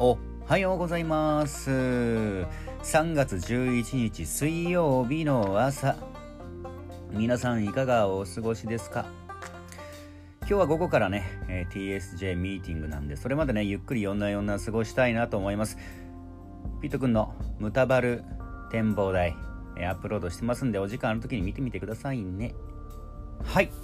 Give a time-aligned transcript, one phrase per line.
[0.00, 1.70] おはようございます。
[1.72, 5.96] 3月11日水曜日の朝。
[7.10, 9.06] 皆さんいかがお過ごしですか？
[10.42, 15.76] 今日は午後からね、え TSJ ミーティングなんでそれまでねゆっくり4な4な過ごしたいなと思います。
[16.80, 18.22] ピート君のムタバル
[18.70, 19.34] 展望台
[19.76, 22.54] えアップロードしてますんでお時間ある時に見てみてくださいね。
[23.42, 23.66] はい。
[23.66, 23.76] とい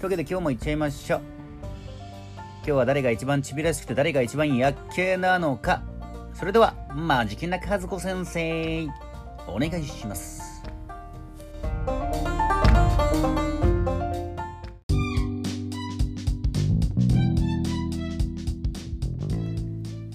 [0.00, 1.39] うわけで今日も行っちゃいましょう。
[2.62, 5.82] 今日は誰が一番ちびらしくて誰が一番やっけなのか。
[6.34, 8.86] それではマジキな和子先生
[9.48, 10.62] お願いします。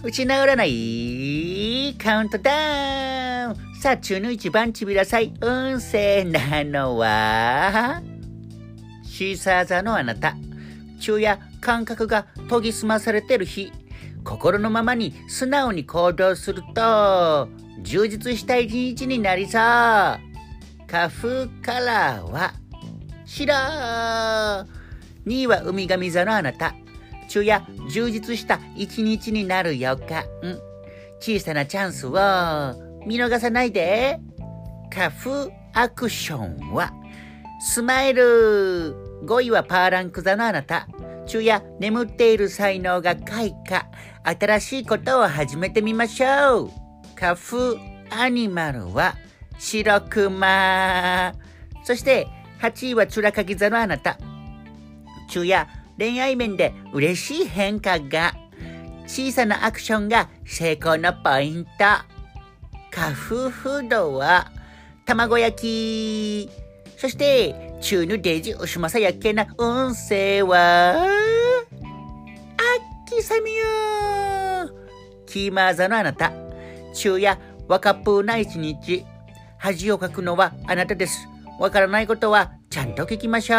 [0.03, 3.55] うちの占いカウントダウン。
[3.81, 8.03] さあ中の一番ちびらさい運勢なのは？
[9.03, 10.35] シーサー座のあなた。
[10.99, 13.73] 昼夜感覚が研ぎ澄まされてる日
[14.23, 17.49] 心のままに素直に行動すると
[17.81, 19.61] 充実した一日になりそう。
[19.61, 20.19] 花
[21.09, 22.53] 風カラーは
[23.25, 23.55] 白。
[25.25, 26.75] 2位は海神座のあなた。
[27.27, 30.23] 昼夜充実した一日になる予感
[31.19, 32.11] 小さなチャンスを
[33.07, 34.19] 見逃さないで。
[34.93, 36.93] 花風アクションは。
[37.59, 38.95] スマイル。
[39.25, 40.87] 5位はパーランク座のあなた。
[41.25, 43.89] 昼夜眠っている才能が開花。
[44.23, 46.69] 新しいことを始めてみましょう。
[47.15, 47.77] 花風
[48.09, 49.15] アニマルは
[49.57, 51.33] 白熊。
[51.83, 52.27] そして
[52.61, 54.17] 8位はチュラカギ座のあなた。
[55.29, 55.67] 昼夜
[55.97, 58.33] 恋愛面で嬉しい変化が。
[59.07, 61.69] 小さなアクションが成功のポイント。
[62.91, 64.51] 花風フードは
[65.05, 66.64] 卵焼き。
[66.97, 71.07] そして中のデイジおしまさやけな運勢はあっ
[73.07, 73.65] きさみよ
[75.25, 76.31] キーマーザのあなた。
[76.93, 79.05] 昼夜若っぷな一日。
[79.57, 81.27] 恥をかくのはあなたです。
[81.59, 83.57] わからないことはちゃんと聞きましょう。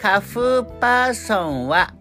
[0.00, 1.94] 花風パーソンは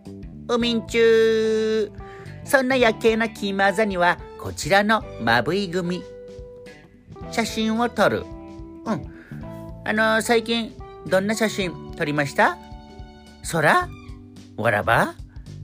[0.48, 6.04] 海んちゅうそんな夜景なキーマーザにはこちらのまぶい組。
[7.32, 8.26] 写真を撮る。
[8.86, 9.23] うん。
[9.86, 10.74] あの最近
[11.08, 12.58] どんな写真撮りました？
[13.52, 13.90] 空？
[14.56, 15.16] わらば？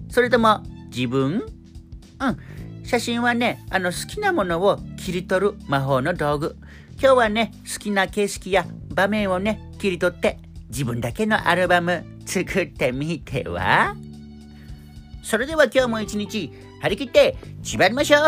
[0.10, 0.62] それとも
[0.94, 1.46] 自分？
[2.20, 2.38] うん。
[2.84, 6.58] 写真はねあの好きなものを切り取る魔法の道具。
[7.02, 10.38] 今日はね好きな景色や場面をね切り取って
[10.70, 13.96] 自分だけのアルバム作ってみては？
[15.24, 16.52] それでは今日も一日
[16.82, 18.20] 張り切って縛りましょう！